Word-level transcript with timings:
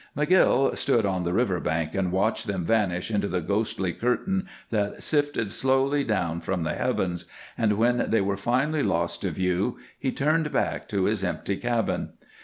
McGill 0.17 0.75
stood 0.75 1.05
on 1.05 1.21
the 1.25 1.31
river 1.31 1.59
bank 1.59 1.93
and 1.93 2.11
watched 2.11 2.47
them 2.47 2.65
vanish 2.65 3.11
into 3.11 3.27
the 3.27 3.39
ghostly 3.39 3.93
curtain 3.93 4.47
that 4.71 5.03
sifted 5.03 5.51
slowly 5.51 6.03
down 6.03 6.41
from 6.41 6.63
the 6.63 6.73
heavens, 6.73 7.25
and 7.55 7.73
when 7.73 8.09
they 8.09 8.21
were 8.21 8.35
finally 8.35 8.81
lost 8.81 9.21
to 9.21 9.29
view 9.29 9.77
he 9.99 10.11
turned 10.11 10.51
back 10.51 10.87
to 10.89 11.03
his 11.03 11.23
empty 11.23 11.55
cabin. 11.55 12.13